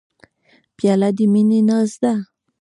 [0.77, 2.13] پیاله د مینې ناز ده.